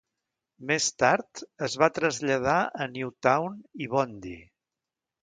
[0.71, 2.57] Més tard es va traslladar
[2.87, 4.37] a Newtown i Bondi.